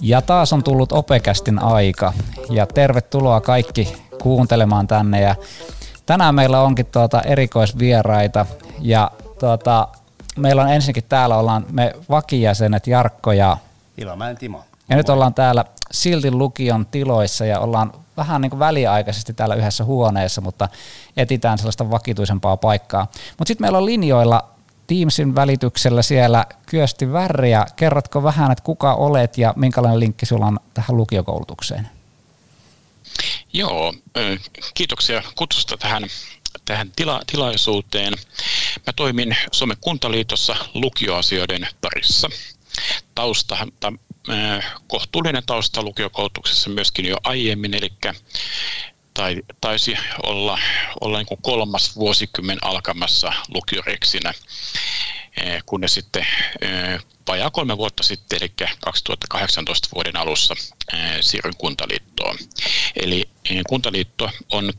[0.00, 2.12] Ja taas on tullut Opekästin aika
[2.50, 5.34] ja tervetuloa kaikki kuuntelemaan tänne ja
[6.06, 8.46] tänään meillä onkin tuota erikoisvieraita
[8.80, 9.88] ja tuota,
[10.36, 13.56] meillä on ensinnäkin täällä ollaan me vakijäsenet Jarkko ja
[13.98, 14.64] Ilomäen Timo.
[14.88, 19.84] Ja nyt ollaan täällä Siltin lukion tiloissa ja ollaan vähän niin kuin väliaikaisesti täällä yhdessä
[19.84, 20.68] huoneessa, mutta
[21.16, 23.06] etitään sellaista vakituisempaa paikkaa.
[23.38, 24.48] Mutta sitten meillä on linjoilla
[24.90, 27.66] Teamsin välityksellä siellä Kyösti Värriä.
[27.76, 31.88] Kerrotko vähän, että kuka olet ja minkälainen linkki sulla on tähän lukiokoulutukseen?
[33.52, 33.94] Joo,
[34.74, 36.02] kiitoksia kutsusta tähän,
[36.64, 38.14] tähän tila, tilaisuuteen.
[38.86, 42.28] Mä toimin Suomen kuntaliitossa lukioasioiden parissa.
[43.14, 43.66] Tausta,
[44.86, 47.92] kohtuullinen tausta lukiokoulutuksessa myöskin jo aiemmin, eli
[49.20, 50.58] tai, taisi olla,
[51.00, 54.34] olla niin kuin kolmas vuosikymmen alkamassa lukioreksinä,
[55.66, 56.26] kunnes sitten
[57.28, 60.54] vajaa kolme vuotta sitten, eli 2018 vuoden alussa
[61.20, 62.36] siirryin kuntaliittoon.
[62.96, 63.28] Eli
[63.68, 64.72] kuntaliitto on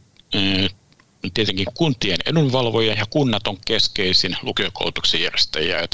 [1.34, 5.88] tietenkin kuntien edunvalvoja ja kunnat on keskeisin lukiokoulutuksen järjestäjä.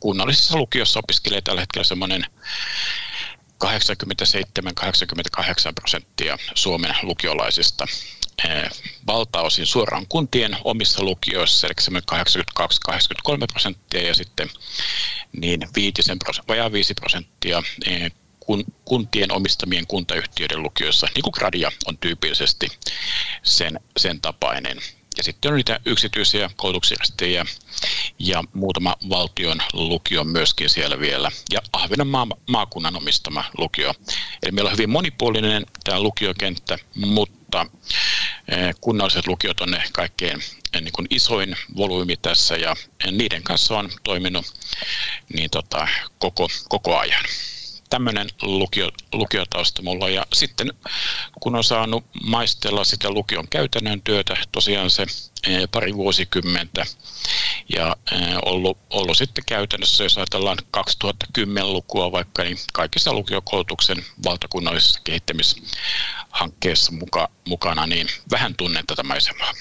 [0.00, 2.26] Kunnallisessa lukiossa opiskelee tällä hetkellä semmoinen
[3.64, 3.68] 87-88
[5.74, 7.86] prosenttia Suomen lukiolaisista
[9.06, 11.74] valtaosin suoraan kuntien omissa lukioissa, eli
[12.92, 14.50] 82-83 prosenttia ja sitten
[15.32, 16.02] niin 5,
[16.48, 17.62] vajaa 5 prosenttia
[18.84, 22.68] kuntien omistamien kuntayhtiöiden lukioissa, niin kuin Gradia on tyypillisesti
[23.42, 24.78] sen, sen tapainen.
[25.16, 27.46] Ja sitten on niitä yksityisiä koulutusjärjestäjiä
[28.18, 31.30] ja muutama valtion lukio myöskin siellä vielä.
[31.52, 33.94] Ja Ahvenanmaan maakunnan omistama lukio.
[34.42, 37.66] Eli meillä on hyvin monipuolinen tämä lukiokenttä, mutta
[38.48, 40.42] eh, kunnalliset lukiot on ne kaikkein
[40.74, 42.76] eh, niin kuin isoin volyymi tässä ja
[43.10, 44.46] niiden kanssa on toiminut
[45.34, 45.88] niin tota,
[46.18, 47.24] koko, koko ajan
[47.90, 50.72] tämmöinen lukio, lukiotausta mulla Ja sitten
[51.40, 55.06] kun on saanut maistella sitä lukion käytännön työtä, tosiaan se
[55.46, 56.84] e, pari vuosikymmentä,
[57.76, 66.92] ja e, ollut, ollut sitten käytännössä, jos ajatellaan 2010-lukua vaikka, niin kaikissa lukiokoulutuksen valtakunnallisissa kehittämishankkeissa
[66.92, 69.52] muka, mukana, niin vähän tunnen tätä maisemaa.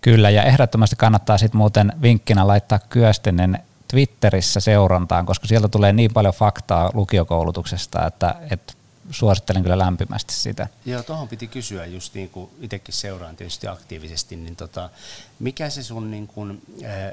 [0.00, 6.12] Kyllä, ja ehdottomasti kannattaa sitten muuten vinkkinä laittaa Kyöstinen Twitterissä seurantaan, koska sieltä tulee niin
[6.12, 8.72] paljon faktaa lukiokoulutuksesta, että, että
[9.10, 10.68] suosittelen kyllä lämpimästi sitä.
[10.86, 14.90] Joo, tuohon piti kysyä, just niin kuin itsekin seuraan tietysti aktiivisesti, niin tota,
[15.38, 17.12] mikä se sun, niin kuin, äh,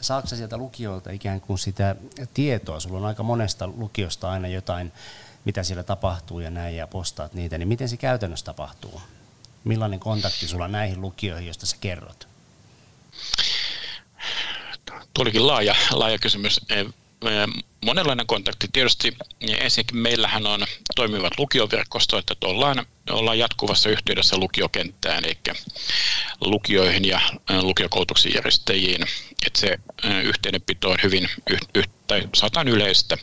[0.00, 1.96] saako sieltä lukiolta ikään kuin sitä
[2.34, 4.92] tietoa, sulla on aika monesta lukiosta aina jotain,
[5.44, 9.00] mitä siellä tapahtuu ja näin, ja postaat niitä, niin miten se käytännössä tapahtuu?
[9.64, 12.28] Millainen kontakti sulla näihin lukioihin, joista sä kerrot?
[15.14, 16.60] Tulikin laaja, laaja kysymys.
[17.84, 18.66] Monenlainen kontakti.
[18.72, 20.66] Tietysti ensinnäkin meillähän on
[20.96, 25.38] toimivat lukioverkosto, että ollaan, ollaan jatkuvassa yhteydessä lukiokenttään, eli
[26.40, 27.20] lukioihin ja
[27.60, 29.02] lukiokoulutuksen järjestäjiin.
[29.46, 29.78] Että se
[30.22, 31.28] yhteydenpito on hyvin
[31.74, 33.18] yh, tai saataan yleistä.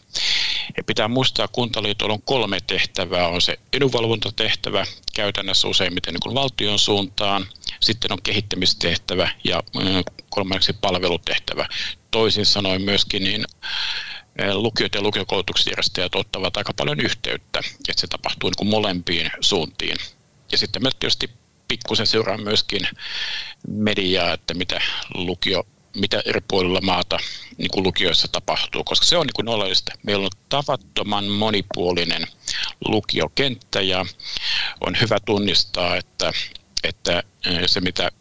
[0.78, 3.28] Ja pitää muistaa, että kuntaliitolla on kolme tehtävää.
[3.28, 7.48] On se edunvalvontatehtävä käytännössä useimmiten niin valtion suuntaan,
[7.80, 9.64] sitten on kehittämistehtävä ja
[10.30, 11.68] kolmanneksi palvelutehtävä.
[12.12, 13.46] Toisin sanoen myöskin niin
[14.54, 19.98] lukiot ja lukiokoulutuksen järjestäjät ottavat aika paljon yhteyttä, että se tapahtuu niin kuin molempiin suuntiin.
[20.52, 21.30] Ja sitten me tietysti
[21.68, 22.88] pikkusen seuraan myöskin
[23.68, 24.82] mediaa, että mitä
[25.14, 25.64] lukio
[25.96, 27.18] mitä eri puolilla maata
[27.58, 29.92] niin kuin lukioissa tapahtuu, koska se on niin kuin oleellista.
[30.04, 32.28] Meillä on tavattoman monipuolinen
[32.88, 34.06] lukiokenttä ja
[34.82, 36.34] on hyvä tunnistaa, että,
[36.84, 37.24] että
[37.66, 38.12] se mitä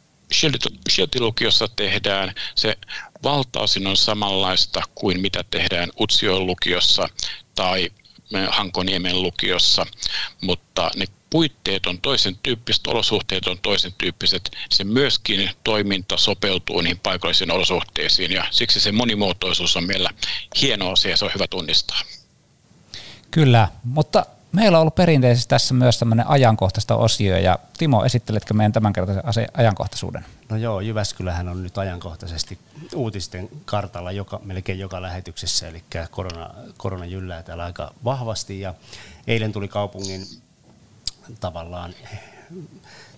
[0.90, 2.76] Shilti-lukiossa tehdään, se
[3.22, 7.08] valtaosin on samanlaista kuin mitä tehdään Utsioon lukiossa
[7.54, 7.90] tai
[8.48, 9.86] Hankoniemen lukiossa,
[10.40, 17.00] mutta ne puitteet on toisen tyyppiset, olosuhteet on toisen tyyppiset, se myöskin toiminta sopeutuu niihin
[17.02, 20.10] paikallisiin olosuhteisiin ja siksi se monimuotoisuus on meillä
[20.60, 22.00] hieno asia ja se on hyvä tunnistaa.
[23.30, 28.72] Kyllä, mutta meillä on ollut perinteisesti tässä myös tämmöinen ajankohtaista osio ja Timo, esitteletkö meidän
[28.72, 30.24] tämänkertaisen ajankohtaisuuden?
[30.48, 32.58] No joo, Jyväskylähän on nyt ajankohtaisesti
[32.94, 38.74] uutisten kartalla joka, melkein joka lähetyksessä, eli korona, korona jyllää täällä aika vahvasti ja
[39.26, 40.26] eilen tuli kaupungin
[41.40, 41.94] tavallaan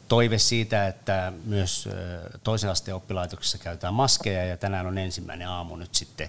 [0.08, 1.88] toive siitä, että myös
[2.44, 6.28] toisen asteen oppilaitoksissa käytetään maskeja ja tänään on ensimmäinen aamu nyt sitten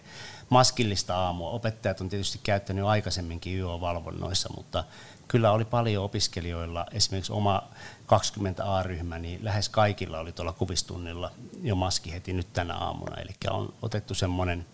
[0.49, 1.49] maskillista aamua.
[1.49, 4.83] Opettajat on tietysti käyttänyt aikaisemminkin YO-valvonnoissa, mutta
[5.27, 7.63] kyllä oli paljon opiskelijoilla, esimerkiksi oma
[8.05, 11.31] 20A-ryhmä, niin lähes kaikilla oli tuolla kuvistunnilla
[11.61, 13.21] jo maski heti nyt tänä aamuna.
[13.21, 14.65] Eli on otettu semmoinen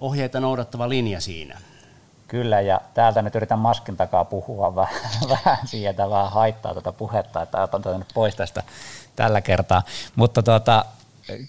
[0.00, 1.60] ohjeita noudattava linja siinä.
[2.34, 7.42] Kyllä, ja täältä nyt yritän maskin takaa puhua vähän, vähän sieltä, vähän haittaa tätä puhetta,
[7.42, 8.62] että otan tätä nyt pois tästä
[9.16, 9.82] tällä kertaa.
[10.16, 10.84] Mutta tuota,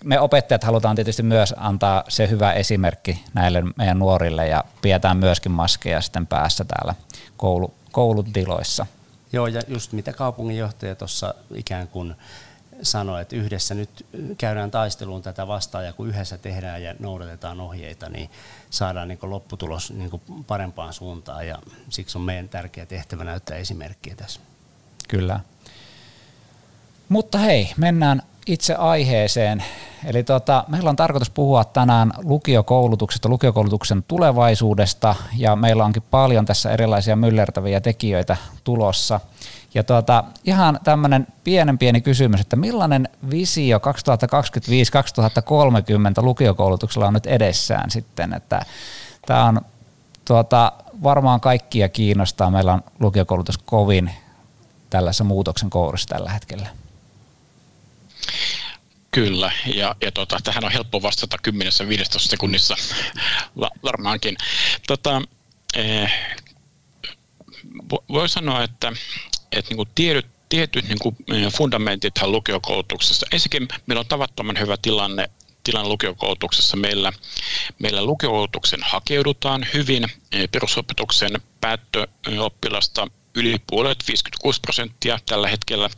[0.03, 5.51] me opettajat halutaan tietysti myös antaa se hyvä esimerkki näille meidän nuorille ja pidetään myöskin
[5.51, 6.95] maskeja sitten päässä täällä
[7.37, 8.85] koulu, koulutiloissa.
[9.33, 12.15] Joo, ja just mitä kaupunginjohtaja tuossa ikään kuin
[12.81, 14.05] sanoi, että yhdessä nyt
[14.37, 18.29] käydään taisteluun tätä vastaan ja kun yhdessä tehdään ja noudatetaan ohjeita, niin
[18.69, 24.39] saadaan niin lopputulos niin parempaan suuntaan ja siksi on meidän tärkeä tehtävä näyttää esimerkkiä tässä.
[25.07, 25.39] Kyllä.
[27.09, 29.63] Mutta hei, mennään itse aiheeseen.
[30.05, 36.71] Eli tota, meillä on tarkoitus puhua tänään lukiokoulutuksesta, lukiokoulutuksen tulevaisuudesta ja meillä onkin paljon tässä
[36.71, 39.19] erilaisia myllertäviä tekijöitä tulossa.
[39.75, 43.81] Ja tuota, ihan tämmöinen pienen pieni kysymys, että millainen visio 2025-2030
[46.17, 48.65] lukiokoulutuksella on nyt edessään sitten, että
[49.25, 49.61] tämä on
[50.25, 50.71] tuota,
[51.03, 52.51] varmaan kaikkia kiinnostaa.
[52.51, 54.11] Meillä on lukiokoulutus kovin
[54.89, 56.67] tällaisessa muutoksen kourissa tällä hetkellä.
[59.11, 61.49] Kyllä, ja, ja tota, tähän on helppo vastata 10-15
[62.17, 62.75] sekunnissa
[63.83, 64.37] varmaankin.
[64.87, 65.21] Tota,
[65.75, 66.11] eh,
[68.09, 68.93] voi sanoa, että,
[69.51, 71.15] että niin kuin tiedyt, tietyt niin kuin
[72.25, 73.27] lukiokoulutuksessa.
[73.31, 75.29] Ensinnäkin meillä on tavattoman hyvä tilanne
[75.65, 76.77] tilanne lukiokoulutuksessa.
[76.77, 77.13] Meillä,
[77.79, 80.05] meillä lukiokoulutuksen hakeudutaan hyvin.
[80.51, 81.31] Perusopetuksen
[81.61, 85.89] päättöoppilasta yli puolet, 56 prosenttia tällä hetkellä,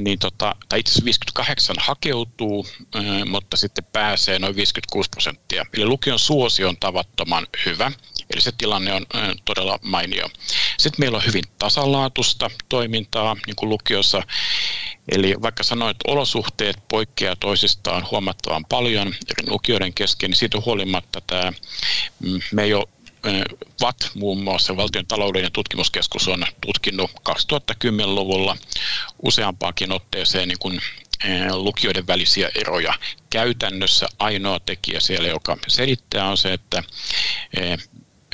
[0.00, 2.66] niin tota, tai itse asiassa 58 hakeutuu,
[3.30, 5.66] mutta sitten pääsee noin 56 prosenttia.
[5.72, 7.92] Eli lukion suosio on tavattoman hyvä,
[8.30, 9.06] eli se tilanne on
[9.44, 10.30] todella mainio.
[10.78, 14.22] Sitten meillä on hyvin tasalaatusta toimintaa niin kuin lukiossa,
[15.12, 21.20] Eli vaikka sanoit, että olosuhteet poikkeaa toisistaan huomattavan paljon eri lukioiden kesken, niin siitä huolimatta
[21.26, 21.52] tämä,
[22.20, 22.86] mm, me ei ole
[23.80, 28.56] VAT muun muassa, valtion taloudellinen tutkimuskeskus on tutkinut 2010-luvulla
[29.22, 30.80] useampaankin otteeseen niin kuin
[31.52, 32.94] lukijoiden välisiä eroja.
[33.30, 36.82] Käytännössä ainoa tekijä siellä, joka selittää, on se, että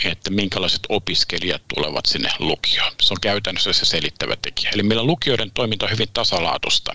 [0.05, 2.93] että minkälaiset opiskelijat tulevat sinne lukioon.
[3.03, 4.71] Se on käytännössä se selittävä tekijä.
[4.75, 6.93] Eli meillä lukioiden toiminta on hyvin tasalaatusta.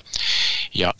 [0.73, 0.93] Ja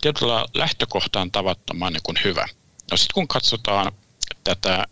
[0.00, 2.46] tietyllä lähtökohta on tavattoman niin kuin hyvä.
[2.90, 3.92] No sitten kun katsotaan
[4.44, 4.84] tätä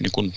[0.00, 0.34] niin kuin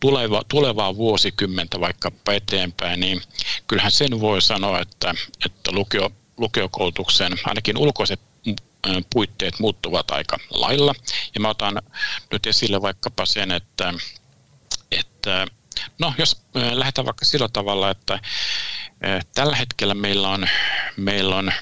[0.00, 3.22] tuleva, tulevaa vuosikymmentä vaikkapa eteenpäin, niin
[3.66, 5.14] kyllähän sen voi sanoa, että,
[5.46, 8.20] että lukio, lukiokoulutuksen ainakin ulkoiset
[9.12, 10.94] puitteet muuttuvat aika lailla.
[11.34, 11.82] Ja mä otan
[12.32, 13.94] nyt esille vaikkapa sen, että,
[14.90, 15.46] että
[15.98, 18.20] no jos lähdetään vaikka sillä tavalla, että
[19.34, 20.48] tällä hetkellä meillä on,
[20.96, 21.52] meillä on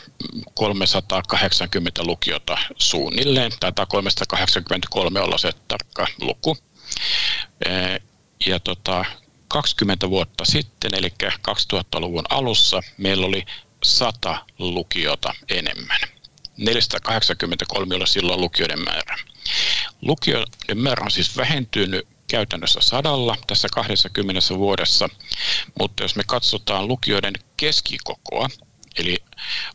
[0.55, 6.57] 380 lukiota suunnilleen, tai 383 olla se tarkka luku.
[8.47, 9.05] Ja tota,
[9.49, 11.15] 20 vuotta sitten, eli
[11.49, 13.47] 2000-luvun alussa, meillä oli
[13.83, 16.01] 100 lukiota enemmän.
[16.61, 19.17] 483 oli silloin lukioiden määrä.
[20.03, 25.09] Lukioiden määrä on siis vähentynyt käytännössä sadalla tässä 20 vuodessa,
[25.79, 28.49] mutta jos me katsotaan lukioiden keskikokoa,
[28.97, 29.19] Eli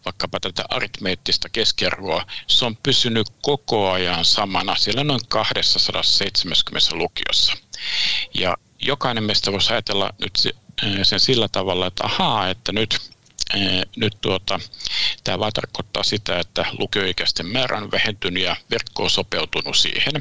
[0.06, 7.54] vaikkapa tätä aritmeettista keskiarvoa, se on pysynyt koko ajan samana siellä noin 270 lukiossa.
[8.34, 10.56] Ja jokainen meistä voisi ajatella nyt
[11.04, 13.14] sen sillä tavalla, että ahaa, että nyt
[13.96, 14.60] nyt tuota,
[15.24, 20.13] tämä vaan tarkoittaa sitä, että lukioikäisten määrä on vähentynyt ja verkko on sopeutunut siihen.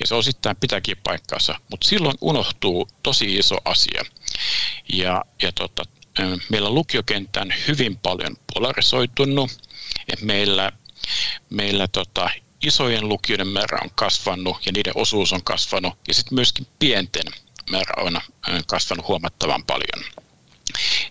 [0.00, 4.04] Ja se osittain pitääkin paikkansa, mutta silloin unohtuu tosi iso asia.
[4.92, 5.82] Ja, ja tota,
[6.48, 9.50] meillä lukiokenttä on hyvin paljon polarisoitunut.
[10.12, 10.72] Et meillä
[11.50, 12.30] meillä tota,
[12.62, 17.24] isojen lukioiden määrä on kasvanut ja niiden osuus on kasvanut ja sitten myöskin pienten
[17.70, 18.20] määrä on
[18.66, 20.04] kasvanut huomattavan paljon.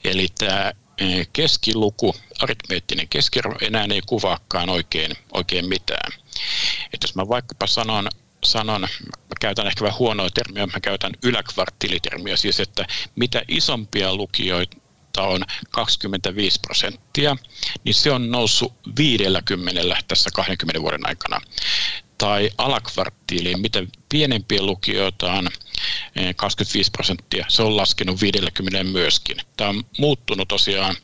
[0.03, 0.71] Eli tämä
[1.33, 6.11] keskiluku, aritmeettinen keskiarvo enää ei kuvaakaan oikein, oikein mitään.
[6.93, 8.09] Et jos mä vaikkapa sanon
[8.45, 14.77] sanon, mä käytän ehkä vähän huonoa termiä, mä käytän yläkvarttilitermiä, siis että mitä isompia lukioita
[15.17, 17.37] on 25 prosenttia,
[17.83, 21.41] niin se on noussut 50 tässä 20 vuoden aikana.
[22.17, 25.49] Tai alakvarttiiliin, miten pienempiä lukioita on
[26.35, 29.37] 25 eh, prosenttia, se on laskenut 50 myöskin.
[29.57, 30.95] Tämä on muuttunut tosiaan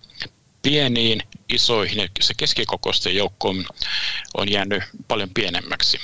[0.61, 3.65] pieniin, isoihin, se keskikokoisten joukko on,
[4.38, 6.00] on jäänyt paljon pienemmäksi.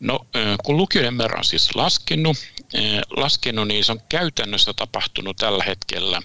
[0.00, 0.26] No,
[0.64, 2.36] kun lukijoiden määrä on siis laskenut,
[3.16, 6.22] laskenut, niin se on käytännössä tapahtunut tällä hetkellä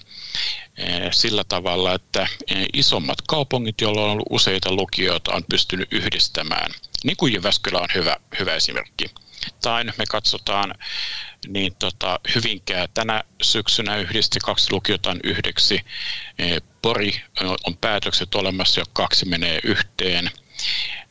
[1.10, 2.26] sillä tavalla, että
[2.72, 6.70] isommat kaupungit, joilla on ollut useita lukioita, on pystynyt yhdistämään
[7.04, 9.04] niin kuin Jyväskylä on hyvä, hyvä esimerkki.
[9.62, 10.74] Tai me katsotaan
[11.46, 15.80] niin tota, Hyvinkää tänä syksynä yhdisti kaksi lukiotaan yhdeksi.
[16.38, 17.22] E, Pori
[17.66, 20.30] on päätökset olemassa, jo kaksi menee yhteen.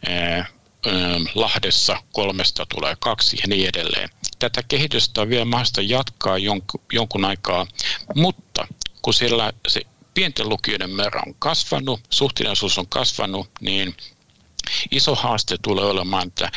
[0.07, 0.43] E,
[1.35, 4.09] Lahdessa kolmesta tulee kaksi ja niin edelleen.
[4.39, 6.37] Tätä kehitystä on vielä mahdollista jatkaa
[6.91, 7.67] jonkun, aikaa,
[8.15, 8.67] mutta
[9.01, 9.81] kun siellä se
[10.13, 13.95] pienten lukioiden määrä on kasvanut, suhteellisuus on kasvanut, niin
[14.91, 16.51] iso haaste tulee olemaan, että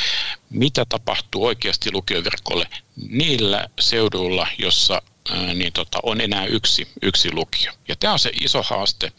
[0.50, 2.66] mitä tapahtuu oikeasti lukioverkolle
[3.08, 5.02] niillä seuduilla, jossa
[5.54, 7.72] niin tota, on enää yksi, yksi lukio.
[7.88, 9.12] Ja tämä on se iso haaste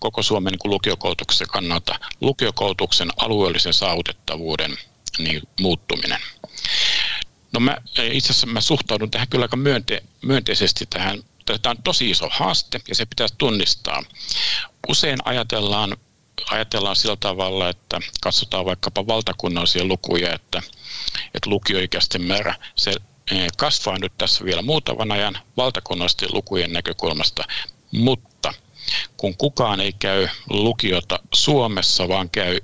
[0.00, 4.78] koko Suomen niin lukiokoulutuksen kannalta, lukiokoulutuksen alueellisen saavutettavuuden
[5.18, 6.20] niin, muuttuminen.
[7.52, 7.76] No mä,
[8.12, 11.22] itse asiassa mä suhtaudun tähän kyllä aika myönte, myönteisesti tähän.
[11.44, 14.02] Tämä on tosi iso haaste ja se pitäisi tunnistaa.
[14.88, 15.96] Usein ajatellaan
[16.50, 20.62] ajatellaan sillä tavalla, että katsotaan vaikkapa valtakunnallisia lukuja, että,
[21.34, 22.92] että lukioikäisten määrä se
[23.30, 27.44] eh, kasvaa nyt tässä vielä muutaman ajan valtakunnallisten lukujen näkökulmasta,
[27.92, 28.54] mutta
[29.16, 32.60] kun kukaan ei käy lukiota Suomessa, vaan käy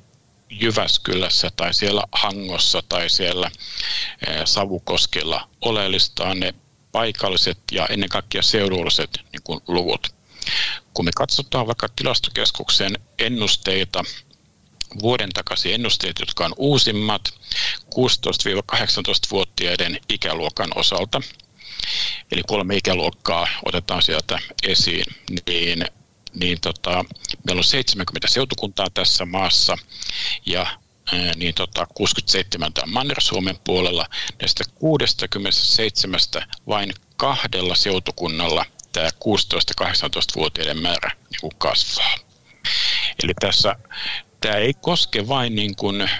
[0.50, 3.50] Jyväskylässä tai siellä Hangossa tai siellä
[4.26, 6.54] eh, Savukoskella, oleellista on ne
[6.92, 10.14] paikalliset ja ennen kaikkea seudulliset niin kuin luvut.
[10.94, 14.04] Kun me katsotaan vaikka tilastokeskuksen ennusteita,
[15.02, 17.34] vuoden takaisin ennusteet, jotka on uusimmat
[17.94, 21.22] 16-18-vuotiaiden ikäluokan osalta,
[22.32, 25.06] eli kolme ikäluokkaa otetaan sieltä esiin,
[25.46, 25.84] niin,
[26.34, 27.04] niin tota,
[27.44, 29.78] meillä on 70 seutukuntaa tässä maassa
[30.46, 30.66] ja
[31.36, 34.06] niin tota, 67 Manner-Suomen puolella,
[34.40, 36.20] näistä 67
[36.66, 42.14] vain kahdella seutukunnalla tämä 16-18-vuotiaiden määrä niin kuin kasvaa.
[43.22, 43.76] Eli tässä
[44.40, 46.10] tämä ei koske vain niin kuin,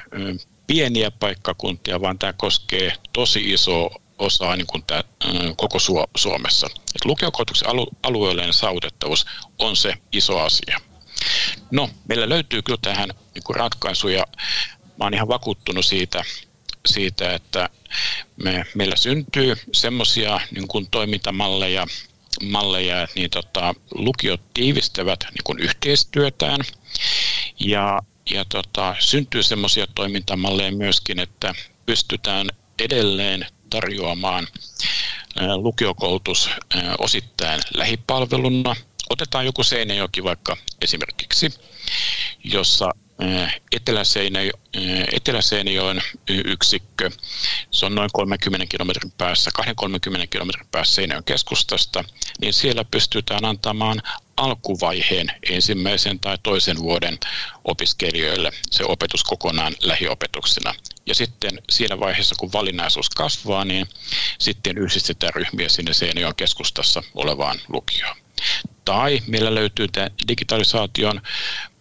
[0.67, 5.03] pieniä paikkakuntia, vaan tämä koskee tosi iso osaa niin kuin tämä,
[5.57, 5.79] koko
[6.17, 6.67] Suomessa.
[6.97, 7.69] Et lukiokoulutuksen
[8.03, 9.27] alueellinen saavutettavuus
[9.59, 10.81] on se iso asia.
[11.71, 14.25] No, meillä löytyy kyllä tähän niin kuin ratkaisuja.
[14.99, 16.25] Mä oon ihan vakuuttunut siitä,
[16.87, 17.71] siitä että
[18.37, 21.87] me, meillä syntyy semmoisia niin toimintamalleja,
[22.43, 26.61] malleja, niin tota, lukiot tiivistävät niin kuin yhteistyötään
[27.61, 27.99] ja,
[28.31, 31.55] ja tota, syntyy semmoisia toimintamalleja myöskin, että
[31.87, 32.47] pystytään
[32.79, 34.47] edelleen tarjoamaan
[35.57, 36.51] lukiokoulutus
[36.99, 38.77] osittain lähipalveluna.
[39.11, 41.55] Otetaan joku Seinäjoki vaikka esimerkiksi,
[42.45, 42.91] jossa
[45.13, 47.11] Etelä-Seinäjoen yksikkö.
[47.71, 49.51] Se on noin 30 kilometrin päässä,
[50.23, 52.05] 20-30 kilometrin päässä Seinäjoen keskustasta,
[52.41, 54.03] niin siellä pystytään antamaan
[54.37, 57.19] alkuvaiheen ensimmäisen tai toisen vuoden
[57.65, 60.75] opiskelijoille se opetus kokonaan lähiopetuksena.
[61.07, 63.87] Ja sitten siinä vaiheessa, kun valinnaisuus kasvaa, niin
[64.39, 68.17] sitten yhdistetään ryhmiä sinne Seinäjoen keskustassa olevaan lukioon.
[68.85, 69.87] Tai meillä löytyy
[70.29, 71.23] digitalisaation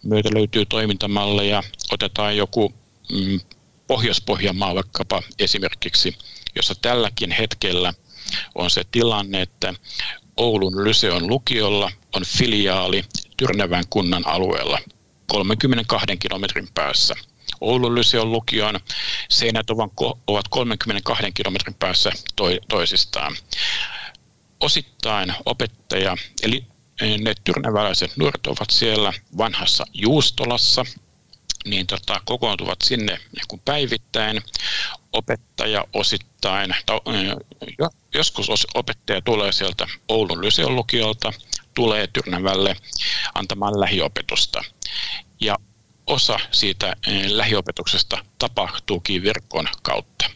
[0.04, 1.62] myötä löytyy toimintamalleja.
[1.92, 2.74] Otetaan joku
[3.12, 3.40] mm,
[3.86, 6.16] Pohjois-Pohjanmaa vaikkapa esimerkiksi,
[6.56, 7.94] jossa tälläkin hetkellä
[8.54, 9.74] on se tilanne, että
[10.36, 13.04] Oulun Lyseon lukiolla on filiaali
[13.36, 14.78] Tyrnävän kunnan alueella
[15.26, 17.14] 32 kilometrin päässä.
[17.60, 18.80] Oulun Lyseon lukion
[19.28, 19.70] seinät
[20.26, 22.10] ovat 32 kilometrin päässä
[22.68, 23.36] toisistaan.
[24.60, 26.64] Osittain opettaja, eli
[27.00, 30.84] ne tyrnäväläiset nuoret ovat siellä vanhassa Juustolassa,
[31.64, 34.42] niin tota, kokoontuvat sinne niin päivittäin.
[35.12, 37.00] Opettaja osittain, ta,
[38.14, 41.32] joskus opettaja tulee sieltä Oulun Lyseon lukiolta,
[41.74, 42.76] tulee Tyrnävälle
[43.34, 44.64] antamaan lähiopetusta.
[45.40, 45.56] Ja
[46.06, 46.96] osa siitä
[47.28, 50.30] lähiopetuksesta tapahtuukin verkon kautta.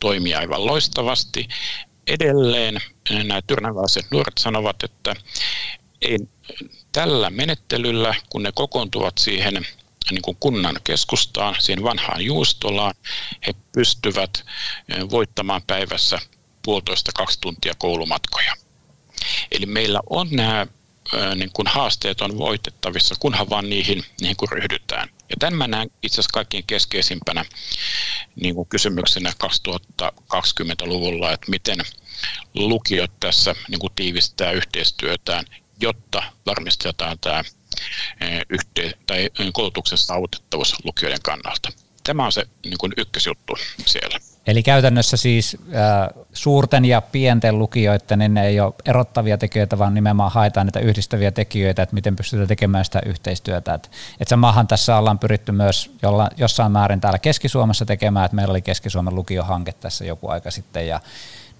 [0.00, 1.48] Toimii aivan loistavasti.
[2.06, 2.80] Edelleen
[3.10, 5.16] nämä tyrnäväläiset nuoret sanovat, että
[6.04, 6.18] ei,
[6.92, 9.66] tällä menettelyllä, kun ne kokoontuvat siihen
[10.10, 12.94] niin kuin kunnan keskustaan, siihen vanhaan juustolaan,
[13.46, 14.44] he pystyvät
[14.88, 16.18] eh, voittamaan päivässä
[16.62, 18.54] puolitoista kaksi tuntia koulumatkoja.
[19.50, 20.66] Eli meillä on nämä
[21.14, 25.08] eh, niin kuin haasteet on voitettavissa, kunhan vaan niihin niin kuin ryhdytään.
[25.08, 27.44] Ja tämän mä näen itse asiassa kaikkein keskeisimpänä
[28.36, 31.78] niin kuin kysymyksenä 2020-luvulla, että miten
[32.54, 35.44] lukiot tässä niin kuin tiivistää yhteistyötään
[35.84, 37.44] jotta varmistetaan tämä
[38.50, 41.68] yhteen, tai koulutuksen saavutettavuus lukijoiden kannalta.
[42.04, 44.18] tämä on se niin kuin ykkösjuttu siellä.
[44.46, 49.94] Eli käytännössä siis äh, suurten ja pienten lukijoiden, niin ne ei ole erottavia tekijöitä, vaan
[49.94, 53.74] nimenomaan haetaan niitä yhdistäviä tekijöitä, että miten pystytään tekemään sitä yhteistyötä.
[53.74, 58.50] Et, et samahan tässä ollaan pyritty myös jolla, jossain määrin täällä Keski-Suomessa tekemään, että meillä
[58.50, 61.00] oli Keski-Suomen lukiohanke tässä joku aika sitten, ja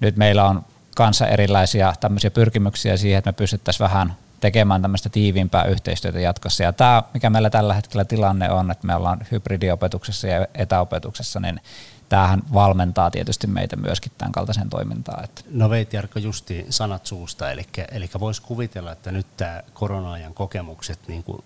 [0.00, 5.64] nyt meillä on kanssa erilaisia tämmöisiä pyrkimyksiä siihen, että me pystyttäisiin vähän tekemään tämmöistä tiiviimpää
[5.64, 6.62] yhteistyötä jatkossa.
[6.62, 11.60] Ja tämä, mikä meillä tällä hetkellä tilanne on, että me ollaan hybridiopetuksessa ja etäopetuksessa, niin
[12.08, 15.24] tämähän valmentaa tietysti meitä myöskin tämän kaltaiseen toimintaan.
[15.24, 15.42] Että.
[15.50, 20.98] No veit Jarkko justi sanat suusta, eli, eli voisi kuvitella, että nyt tämä korona-ajan kokemukset
[21.08, 21.44] niin kuin,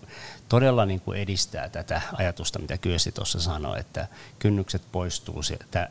[0.49, 4.07] todella niin kuin edistää tätä ajatusta, mitä Kyösti tuossa sanoi, että
[4.39, 5.41] kynnykset poistuu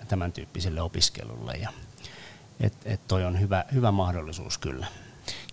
[0.07, 1.69] tämän tyyppiselle opiskelulle ja
[2.59, 4.87] et, et toi on hyvä, hyvä mahdollisuus kyllä.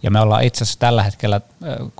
[0.02, 1.40] Ja me ollaan itse asiassa tällä hetkellä,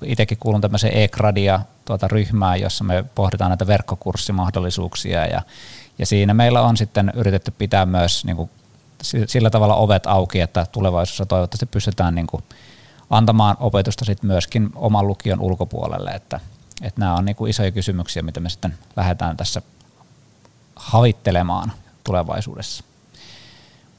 [0.04, 5.42] itsekin kuulun tämmöiseen e-gradia tuota ryhmään, jossa me pohditaan näitä verkkokurssimahdollisuuksia ja,
[5.98, 8.50] ja siinä meillä on sitten yritetty pitää myös niin kuin
[9.26, 12.44] sillä tavalla ovet auki, että tulevaisuudessa toivottavasti pystytään niin kuin
[13.10, 16.40] antamaan opetusta sitten myöskin oman lukion ulkopuolelle, että,
[16.82, 19.62] että nämä on niin kuin isoja kysymyksiä, mitä me sitten lähdetään tässä
[20.76, 21.72] havittelemaan
[22.04, 22.84] tulevaisuudessa.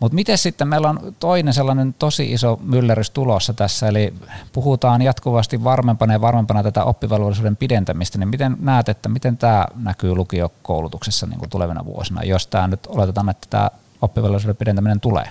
[0.05, 4.13] Mutta miten sitten, meillä on toinen sellainen tosi iso myllerys tulossa tässä, eli
[4.53, 10.15] puhutaan jatkuvasti varmempana ja varmempana tätä oppivelvollisuuden pidentämistä, niin miten näet, että miten tämä näkyy
[10.15, 13.69] lukiokoulutuksessa niin kuin tulevina vuosina, jos tämä nyt oletetaan, että tämä
[14.01, 15.29] oppivelvollisuuden pidentäminen tulee?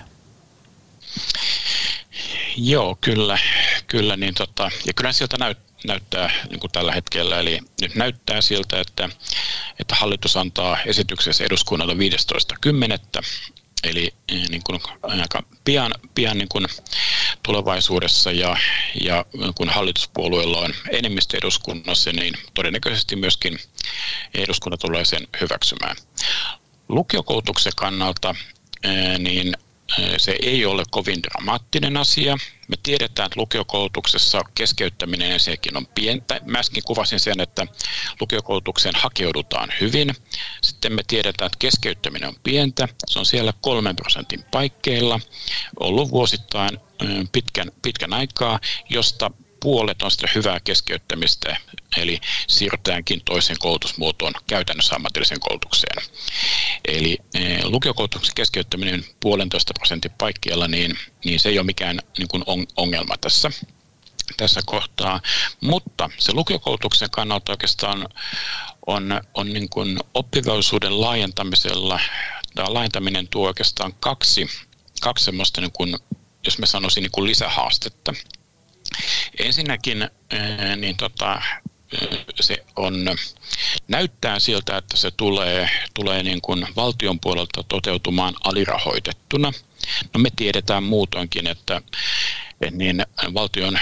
[2.57, 3.39] Joo, kyllä,
[3.87, 8.41] kyllä niin tota, ja kyllä sieltä näyt, näyttää niin kuin tällä hetkellä, eli nyt näyttää
[8.41, 9.09] siltä, että,
[9.79, 13.23] että hallitus antaa esityksessä eduskunnalle 15.10
[13.85, 16.67] Eli eh, niin kuin aika pian, pian niin kuin
[17.43, 18.57] tulevaisuudessa ja,
[19.01, 19.25] ja
[19.55, 23.59] kun hallituspuolueella on enemmistö eduskunnassa, niin todennäköisesti myöskin
[24.33, 25.95] eduskunta tulee sen hyväksymään.
[26.89, 28.35] Lukiokoulutuksen kannalta
[28.83, 29.53] eh, niin
[30.17, 32.37] se ei ole kovin dramaattinen asia.
[32.67, 36.41] Me tiedetään, että lukiokoulutuksessa keskeyttäminen sekin on pientä.
[36.45, 37.67] Mä äsken kuvasin sen, että
[38.21, 40.15] lukiokoulutukseen hakeudutaan hyvin.
[40.61, 42.87] Sitten me tiedetään, että keskeyttäminen on pientä.
[43.07, 45.19] Se on siellä kolmen prosentin paikkeilla
[45.79, 46.79] ollut vuosittain
[47.31, 49.31] pitkän, pitkän aikaa, josta
[49.65, 51.57] puolet on sitä hyvää keskeyttämistä,
[51.97, 56.05] eli siirrytäänkin toiseen koulutusmuotoon käytännössä ammatilliseen koulutukseen.
[56.87, 62.43] Eli e, lukiokoulutuksen keskeyttäminen puolentoista prosentin paikkeilla, niin, niin se ei ole mikään niin kuin
[62.77, 63.51] ongelma tässä
[64.37, 65.21] tässä kohtaa,
[65.61, 68.09] mutta se lukiokoulutuksen kannalta oikeastaan
[68.87, 71.99] on, on niin kuin oppivelvollisuuden laajentamisella,
[72.55, 74.49] tämä laajentaminen tuo oikeastaan kaksi,
[75.01, 75.95] kaksi semmoista, niin kuin,
[76.45, 78.13] jos mä sanoisin, niin kuin lisähaastetta.
[79.39, 80.09] Ensinnäkin
[80.75, 81.41] niin tota,
[82.41, 83.05] se on,
[83.87, 89.53] näyttää siltä, että se tulee, tulee niin kuin valtion puolelta toteutumaan alirahoitettuna.
[90.13, 91.81] No me tiedetään muutoinkin, että
[92.71, 93.79] niin valtion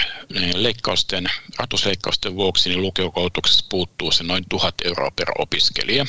[0.54, 1.26] leikkausten,
[1.58, 6.06] ratusleikkausten vuoksi niin lukiokoulutuksessa puuttuu se noin tuhat euroa per opiskelija.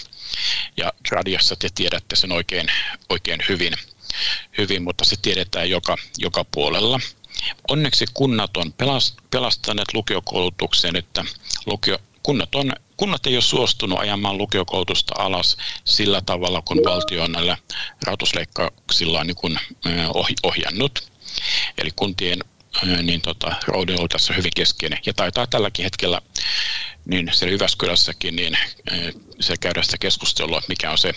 [0.78, 2.68] Ja radiassa te tiedätte sen oikein,
[3.10, 3.74] oikein hyvin,
[4.58, 7.00] hyvin, mutta se tiedetään joka, joka puolella.
[7.70, 8.74] Onneksi kunnat on
[9.32, 11.26] pelastaneet lukiokoulutuksen, että
[11.66, 17.32] lukio, kunnat, on, kunnat ei ole suostunut ajamaan lukiokoulutusta alas sillä tavalla, kun valtio on
[17.32, 17.58] näillä
[18.06, 19.38] rahoitusleikkauksillaan niin
[20.44, 21.12] ohjannut.
[21.78, 22.40] Eli kuntien
[23.02, 25.00] niin tota, rooli on tässä hyvin keskeinen.
[25.06, 26.22] Ja taitaa tälläkin hetkellä
[27.06, 28.58] niin siellä Jyväskylässäkin niin
[29.40, 31.14] se käydä sitä keskustelua, mikä on se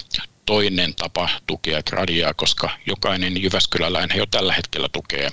[0.49, 5.31] toinen tapa tukea gradiaa, koska jokainen Jyväskyläläinen jo tällä hetkellä tukee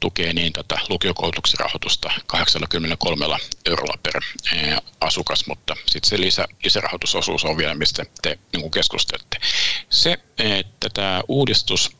[0.00, 3.26] tukee niin tätä lukiokoulutuksen rahoitusta 83
[3.66, 4.20] eurolla per
[5.00, 9.36] asukas, mutta sitten se lisä, lisärahoitusosuus on vielä, mistä te niin keskustelette.
[9.90, 11.96] Se, että tämä uudistus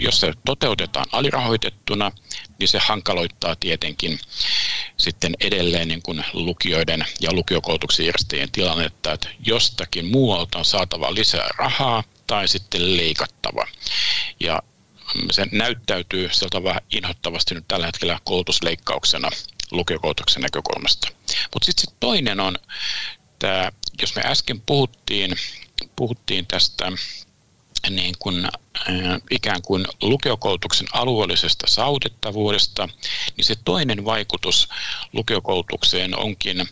[0.00, 2.12] jos se toteutetaan alirahoitettuna,
[2.58, 4.20] niin se hankaloittaa tietenkin
[4.96, 11.48] sitten edelleen niin kuin lukioiden ja lukiokoulutuksen järjestäjien tilannetta, että jostakin muualta on saatava lisää
[11.58, 13.66] rahaa tai sitten leikattava.
[14.40, 14.62] Ja
[15.30, 19.30] se näyttäytyy sieltä vähän inhottavasti nyt tällä hetkellä koulutusleikkauksena
[19.70, 21.08] lukiokoulutuksen näkökulmasta.
[21.54, 22.58] Mutta sitten sit toinen on,
[23.38, 23.72] tämä,
[24.02, 25.36] jos me äsken puhuttiin,
[25.96, 26.92] puhuttiin tästä
[27.90, 28.50] niin kuin, äh,
[29.30, 32.88] ikään kuin lukiokoulutuksen alueellisesta saavutettavuudesta,
[33.36, 34.68] niin se toinen vaikutus
[35.12, 36.68] lukiokoulutukseen onkin,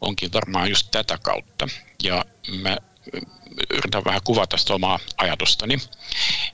[0.00, 1.68] onkin varmaan just tätä kautta.
[2.02, 2.76] Ja mä
[3.70, 5.78] yritän vähän kuvata sitä omaa ajatustani.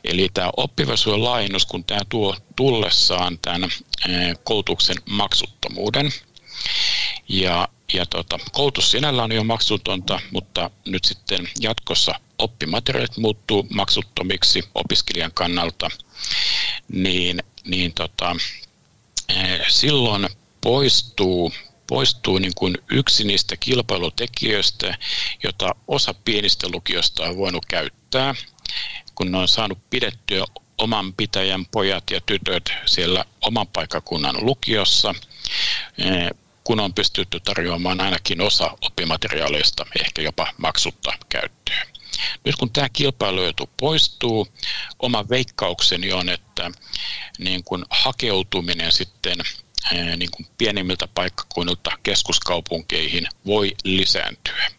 [0.04, 3.70] Eli tämä oppivelvollisuuden laajennus, kun tämä tuo tullessaan tämän
[4.44, 6.12] koulutuksen maksuttomuuden,
[7.28, 14.62] ja ja tota, koulutus sinällä on jo maksutonta, mutta nyt sitten jatkossa oppimateriaalit muuttuu maksuttomiksi
[14.74, 15.90] opiskelijan kannalta,
[16.88, 18.36] niin, niin tota,
[19.28, 20.28] eh, silloin
[20.60, 21.52] poistuu
[21.86, 24.98] poistuu niin kuin yksi niistä kilpailutekijöistä,
[25.42, 28.34] jota osa pienistä lukiosta on voinut käyttää,
[29.14, 30.44] kun ne on saanut pidettyä
[30.78, 35.14] oman pitäjän pojat ja tytöt siellä oman paikkakunnan lukiossa,
[35.98, 36.30] eh,
[36.66, 41.86] kun on pystytty tarjoamaan ainakin osa oppimateriaaleista ehkä jopa maksutta käyttöön.
[42.44, 44.48] Nyt kun tämä kilpailuetu poistuu,
[44.98, 46.70] oma veikkaukseni on, että
[47.38, 49.38] niin kun hakeutuminen sitten
[50.16, 54.70] niin kuin pienimmiltä paikkakunnilta keskuskaupunkeihin voi lisääntyä.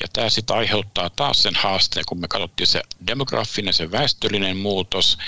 [0.00, 5.18] Ja tämä sitten aiheuttaa taas sen haasteen, kun me katsottiin se demografinen, se väestöllinen muutos,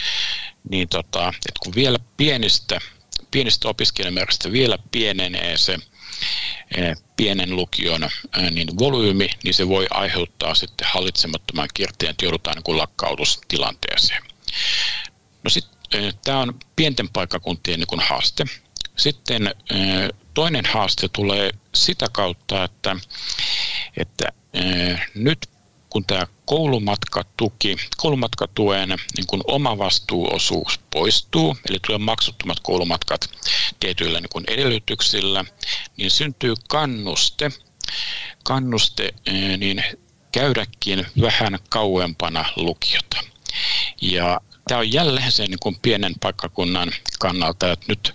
[0.71, 2.81] niin tota, että kun vielä pienistä,
[3.31, 5.79] pienistä opiskelijamäärästä vielä pienenee se
[7.17, 8.11] pienen lukion
[8.51, 14.23] niin volyymi, niin se voi aiheuttaa sitten hallitsemattoman kierteen, että joudutaan niin lakkautustilanteeseen.
[15.45, 18.45] No sitten tämä on pienten paikkakuntien niin haaste.
[18.97, 19.55] Sitten
[20.35, 22.97] toinen haaste tulee sitä kautta, että,
[23.97, 24.33] että
[25.14, 25.38] nyt
[25.90, 33.31] kun tämä koulumatkatuki, koulumatkatuen niin kun oma vastuuosuus poistuu, eli tulee maksuttomat koulumatkat
[33.81, 35.44] tietyillä niin kun edellytyksillä,
[35.96, 37.51] niin syntyy kannuste,
[38.44, 39.14] kannuste
[39.59, 39.83] niin
[40.33, 43.20] käydäkin vähän kauempana lukiota.
[44.03, 48.14] Ja tämä on jälleen sen niin pienen paikkakunnan kannalta, että nyt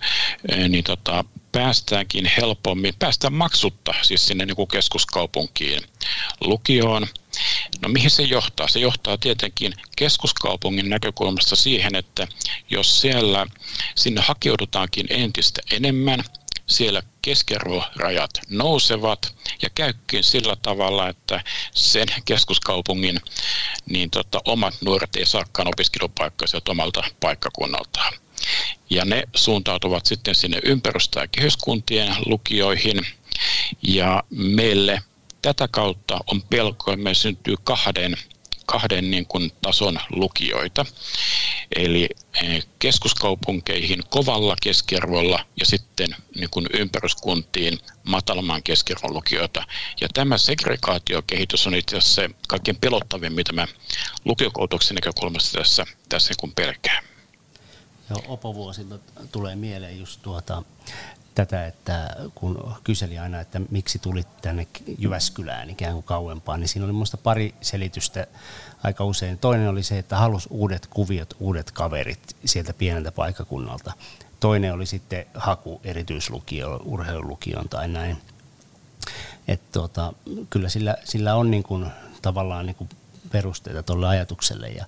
[0.68, 5.82] niin tota, päästäänkin helpommin, päästään maksutta siis sinne niin keskuskaupunkiin
[6.40, 7.06] lukioon.
[7.82, 8.68] No mihin se johtaa?
[8.68, 12.28] Se johtaa tietenkin keskuskaupungin näkökulmasta siihen, että
[12.70, 13.46] jos siellä
[13.94, 16.24] sinne hakeudutaankin entistä enemmän,
[16.66, 21.44] siellä keskiarvorajat nousevat ja käykin sillä tavalla, että
[21.74, 23.20] sen keskuskaupungin
[23.86, 28.14] niin tota, omat nuoret ei saakaan opiskelupaikkoja omalta paikkakunnaltaan.
[28.90, 33.06] Ja ne suuntautuvat sitten sinne ympäristö- ja kehyskuntien lukioihin.
[33.82, 35.02] Ja meille
[35.44, 38.16] tätä kautta on pelko, että me syntyy kahden
[38.66, 40.86] kahden niin kuin tason lukioita,
[41.76, 42.08] eli
[42.42, 49.66] eh, keskuskaupunkeihin kovalla keskiarvolla ja sitten niin kuin ympäryskuntiin matalamman keskiarvon lukioita.
[50.00, 53.66] Ja tämä segregaatiokehitys on itse asiassa se kaikkein pelottavin, mitä mä
[54.24, 57.02] lukiokoulutuksen näkökulmasta tässä, tässä niin kuin pelkää.
[58.10, 58.98] Joo, opovuosilta
[59.32, 60.62] tulee mieleen just tuota,
[61.34, 64.66] tätä, että kun kyseli aina, että miksi tulit tänne
[64.98, 68.26] Jyväskylään ikään kuin kauempaan, niin siinä oli minusta pari selitystä
[68.82, 69.38] aika usein.
[69.38, 73.92] Toinen oli se, että halusi uudet kuviot, uudet kaverit sieltä pieneltä paikakunnalta.
[74.40, 78.16] Toinen oli sitten haku erityislukio, urheilulukioon tai näin.
[79.48, 80.12] Että tuota,
[80.50, 81.86] kyllä sillä, sillä on niin kuin,
[82.22, 82.90] tavallaan niin kuin
[83.32, 84.84] perusteita tuolle ajatukselle ja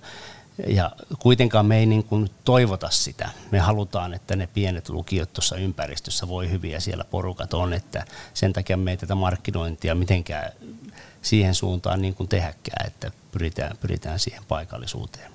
[0.67, 3.29] ja kuitenkaan me ei niin kuin toivota sitä.
[3.51, 8.53] Me halutaan, että ne pienet lukiot tuossa ympäristössä voi hyviä siellä porukat on, että sen
[8.53, 10.51] takia me ei tätä markkinointia mitenkään
[11.21, 15.31] siihen suuntaan niin kuin tehdäkään, että pyritään, pyritään siihen paikallisuuteen.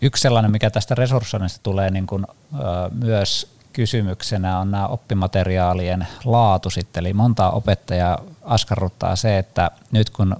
[0.00, 2.58] Yksi sellainen, mikä tästä resurssoinnista tulee niin kuin, ö,
[2.94, 7.00] myös kysymyksenä on nämä oppimateriaalien laatu sitten.
[7.00, 10.36] Eli montaa opettajaa askarruttaa se, että nyt kun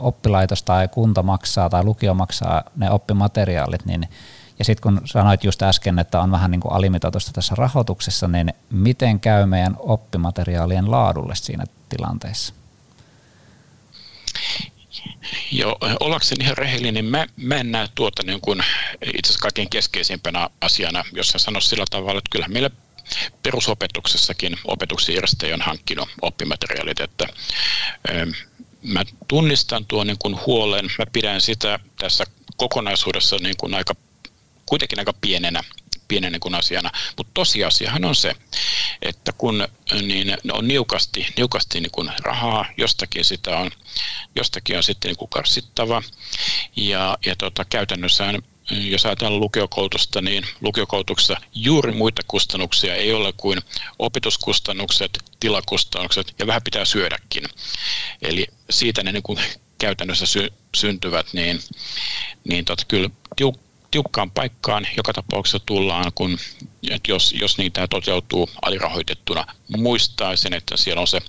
[0.00, 4.08] oppilaitos tai kunta maksaa tai lukio maksaa ne oppimateriaalit, niin
[4.58, 8.54] ja sitten kun sanoit just äsken, että on vähän niin kuin alimitoitusta tässä rahoituksessa, niin
[8.70, 12.54] miten käy meidän oppimateriaalien laadulle siinä tilanteessa?
[15.52, 18.60] Joo, ollakseni ihan rehellinen, niin mä, mä en näe tuota niin kuin
[19.14, 22.70] itse asiassa kaikkein keskeisimpänä asiana, jos sä sanois sillä tavalla, että kyllä meillä
[23.42, 27.26] perusopetuksessakin opetuksen järjestäjä on hankkinut oppimateriaalit, että
[28.82, 32.24] mä tunnistan tuon niin kuin huolen, mä pidän sitä tässä
[32.56, 33.94] kokonaisuudessa niin kuin aika,
[34.66, 35.62] kuitenkin aika pienenä,
[36.08, 38.34] pienenä niin kuin asiana, mutta tosiasiahan on se,
[39.02, 39.68] että kun
[40.02, 43.70] niin on niukasti, niukasti niin kuin rahaa, jostakin sitä on,
[44.36, 46.02] jostakin on sitten niin kuin karsittava.
[46.76, 48.24] Ja, ja tota, käytännössä
[48.70, 53.60] jos ajatellaan lukiokoulutusta, niin lukiokoulutuksessa juuri muita kustannuksia ei ole kuin
[53.98, 57.44] opetuskustannukset, tilakustannukset ja vähän pitää syödäkin.
[58.22, 59.38] Eli siitä ne niin kuin
[59.78, 61.60] käytännössä sy- syntyvät, niin,
[62.48, 63.10] niin tot, kyllä
[63.42, 63.58] tiuk-
[63.90, 66.38] tiukkaan paikkaan joka tapauksessa tullaan, kun
[66.90, 69.46] että jos, jos niitä toteutuu alirahoitettuna.
[69.76, 71.20] Muistaisin, että siellä on se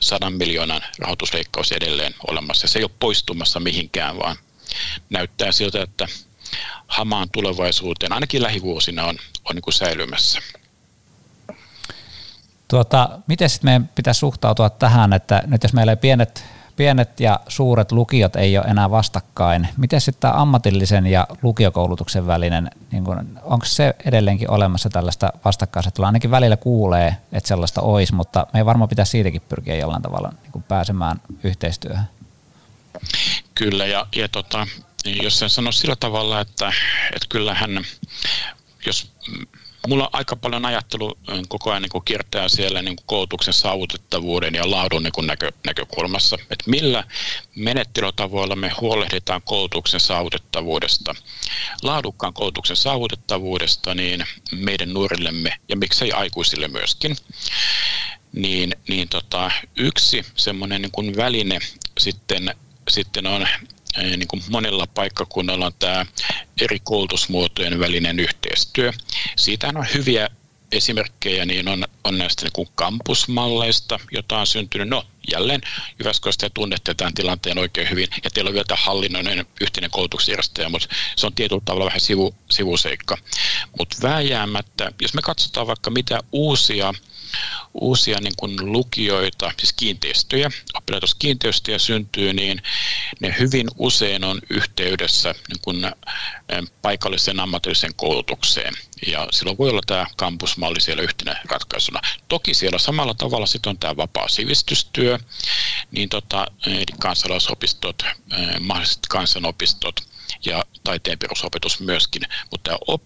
[0.00, 2.66] sadan miljoonan rahoitusleikkaus edelleen olemassa.
[2.66, 4.36] Se ei ole poistumassa mihinkään, vaan
[5.10, 6.06] näyttää siltä, että
[6.86, 10.40] hamaan tulevaisuuteen, ainakin lähivuosina on, on niin kuin säilymässä.
[12.68, 16.44] Tuota, miten sitten meidän pitäisi suhtautua tähän, että nyt jos meillä ei pienet,
[16.76, 23.04] pienet ja suuret lukiot ei ole enää vastakkain, miten sitten ammatillisen ja lukiokoulutuksen välinen, niin
[23.04, 26.06] kun, onko se edelleenkin olemassa tällaista vastakkainasettelua?
[26.06, 30.32] Ainakin välillä kuulee, että sellaista olisi, mutta me ei varmaan pitäisi siitäkin pyrkiä jollain tavalla
[30.42, 32.04] niin pääsemään yhteistyöhön.
[33.54, 34.66] Kyllä, ja, ja tota,
[35.04, 36.72] jos sen sano sillä tavalla, että,
[37.14, 37.84] että kyllähän,
[38.86, 39.12] jos
[39.88, 45.02] mulla on aika paljon ajattelu koko ajan niin kiertää siellä niin koulutuksen saavutettavuuden ja laadun
[45.02, 47.04] niin näkö, näkökulmassa, että millä
[47.54, 51.14] menettelytavoilla me huolehditaan koulutuksen saavutettavuudesta,
[51.82, 57.16] laadukkaan koulutuksen saavutettavuudesta niin meidän nuorillemme ja miksei aikuisille myöskin.
[58.32, 61.58] Niin, niin tota, yksi semmoinen niin väline
[61.98, 62.54] sitten,
[62.88, 63.46] sitten on
[63.96, 66.06] niin kuin monella paikkakunnalla on tämä
[66.60, 68.92] eri koulutusmuotojen välinen yhteistyö.
[69.36, 70.28] Siitä on hyviä
[70.72, 74.88] esimerkkejä, niin on, on näistä niin kuin kampusmalleista, jota on syntynyt.
[74.88, 75.60] No, jälleen
[75.98, 80.68] Jyväskylästä ja tunnette tämän tilanteen oikein hyvin, ja teillä on vielä tämä hallinnoinen yhteinen koulutusjärjestäjä,
[80.68, 83.16] mutta se on tietyllä tavalla vähän sivu, sivuseikka.
[83.78, 86.94] Mutta vääjäämättä, jos me katsotaan vaikka mitä uusia
[87.74, 92.62] uusia niin kuin lukioita, siis kiinteistöjä, oppilaitoskiinteistöjä syntyy, niin
[93.20, 95.92] ne hyvin usein on yhteydessä niin kuin
[96.82, 98.74] paikalliseen ammatilliseen koulutukseen.
[99.06, 102.00] Ja silloin voi olla tämä kampusmalli siellä yhtenä ratkaisuna.
[102.28, 105.17] Toki siellä samalla tavalla sitten on tämä vapaa sivistystyö,
[105.90, 106.46] niin tota,
[107.00, 108.02] kansalaisopistot,
[108.60, 110.00] mahdolliset kansanopistot
[110.44, 113.02] ja taiteen perusopetus myöskin, mutta op,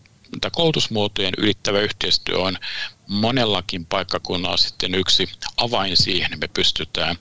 [0.53, 2.59] koulutusmuotojen ylittävä yhteistyö on
[3.13, 7.17] monellakin paikkakunnalla sitten yksi avain siihen, me pystytään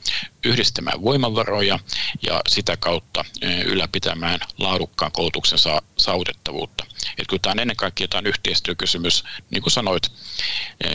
[0.46, 1.80] yhdistämään voimavaroja
[2.28, 3.26] ja sitä kautta
[3.66, 5.60] ylläpitämään laadukkaan koulutuksen
[5.98, 6.86] saavutettavuutta.
[7.10, 10.12] Että kyllä tämä on ennen kaikkea tämä on yhteistyökysymys, niin kuin sanoit,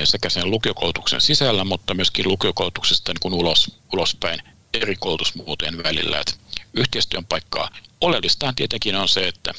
[0.05, 4.43] sekä sen lukiokoulutuksen sisällä, mutta myöskin lukiokoulutuksesta niin kuin ulos, ulospäin
[4.75, 6.21] eri koulutusmuotojen välillä.
[6.21, 6.35] Että
[6.75, 9.53] yhteistyön paikkaa oleellistaan tietenkin on se, että,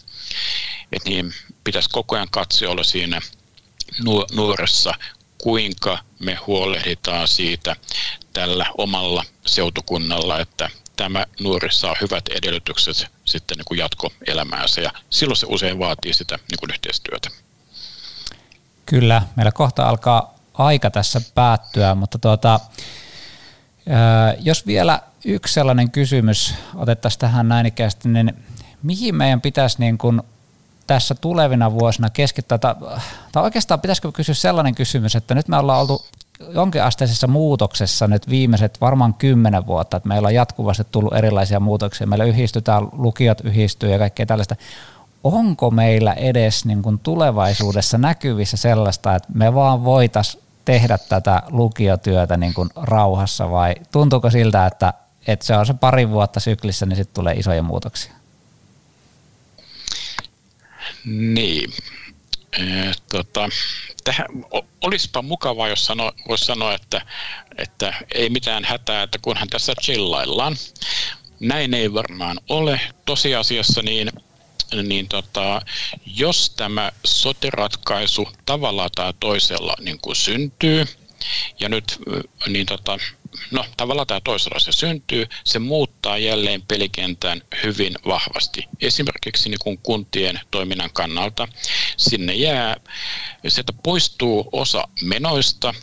[0.91, 2.27] että niin pitäisi koko ajan
[2.67, 3.21] olla siinä
[4.31, 4.93] nuoressa
[5.37, 7.75] kuinka me huolehditaan siitä
[8.33, 15.47] tällä omalla seutukunnalla, että tämä nuori saa hyvät edellytykset sitten niin jatkoelämäänsä ja silloin se
[15.49, 17.29] usein vaatii sitä niin kuin yhteistyötä.
[18.85, 22.59] Kyllä, meillä kohta alkaa aika tässä päättyä, mutta tuota,
[24.39, 28.33] jos vielä yksi sellainen kysymys otettaisiin tähän näin ikäisesti, niin
[28.83, 30.21] mihin meidän pitäisi niin kuin
[30.87, 32.75] tässä tulevina vuosina keskittyä, tai,
[33.31, 36.05] tai oikeastaan pitäisikö kysyä sellainen kysymys, että nyt me ollaan oltu
[36.49, 42.25] jonkinasteisessa muutoksessa nyt viimeiset varmaan kymmenen vuotta, että meillä on jatkuvasti tullut erilaisia muutoksia, meillä
[42.25, 44.55] yhdistytään, lukiot yhdistyy ja kaikkea tällaista.
[45.23, 52.37] Onko meillä edes niin kuin tulevaisuudessa näkyvissä sellaista, että me vaan voitaisiin tehdä tätä lukiotyötä
[52.37, 54.93] niin kuin rauhassa vai tuntuuko siltä, että,
[55.27, 58.13] että se on se pari vuotta syklissä, niin sitten tulee isoja muutoksia?
[61.05, 61.73] Niin.
[63.11, 63.49] Tota,
[64.03, 64.27] tähän,
[64.81, 67.01] olisipa mukavaa, jos sano, voisi sanoa, että,
[67.57, 70.55] että ei mitään hätää, että kunhan tässä chillaillaan.
[71.39, 72.81] Näin ei varmaan ole.
[73.05, 74.11] Tosiasiassa niin,
[74.83, 75.61] niin tota,
[76.05, 80.85] jos tämä soteratkaisu tavalla tai toisella niin kuin syntyy,
[81.59, 81.99] ja nyt
[82.47, 82.97] niin tota,
[83.51, 88.63] no tavallaan tämä toisella se syntyy, se muuttaa jälleen pelikentän hyvin vahvasti.
[88.81, 91.47] Esimerkiksi niin kuin kuntien toiminnan kannalta
[91.97, 92.77] sinne jää,
[93.47, 95.73] sieltä poistuu osa menoista,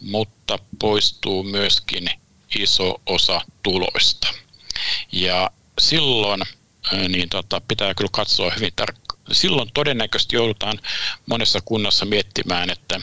[0.00, 2.10] mutta poistuu myöskin
[2.58, 4.28] iso osa tuloista.
[5.12, 6.42] Ja silloin
[7.08, 10.80] niin tota, pitää kyllä katsoa hyvin tarkkaan silloin todennäköisesti joudutaan
[11.26, 13.00] monessa kunnassa miettimään, että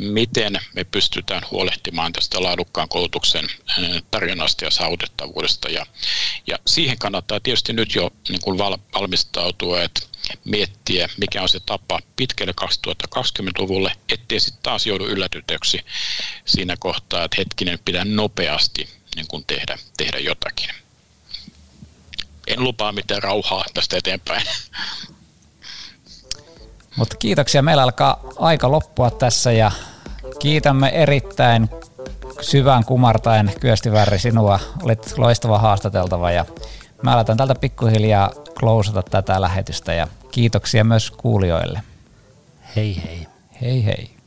[0.00, 3.46] miten me pystytään huolehtimaan tästä laadukkaan koulutuksen
[4.10, 5.68] tarjonnasta ja saavutettavuudesta.
[5.68, 5.86] Ja,
[6.46, 10.00] ja siihen kannattaa tietysti nyt jo niin kuin valmistautua, että
[10.44, 15.80] miettiä, mikä on se tapa pitkälle 2020-luvulle, ettei sitten taas joudu yllätytöksi
[16.44, 20.70] siinä kohtaa, että hetkinen pitää nopeasti niin kuin tehdä, tehdä jotakin.
[22.46, 24.46] En lupaa mitään rauhaa tästä eteenpäin.
[26.98, 27.62] Mutta kiitoksia.
[27.62, 29.70] Meillä alkaa aika loppua tässä ja
[30.38, 31.70] kiitämme erittäin
[32.40, 34.58] syvään kumartaen Kyöstivärri sinua.
[34.82, 36.44] Olit loistava haastateltava ja
[37.02, 38.30] mä aletaan tältä pikkuhiljaa
[38.60, 41.82] klousata tätä lähetystä ja kiitoksia myös kuulijoille.
[42.76, 43.26] Hei hei.
[43.60, 44.17] Hei hei.